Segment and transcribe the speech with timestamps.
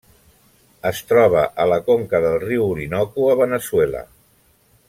[0.89, 4.07] Es troba a la conca del riu Orinoco a Veneçuela.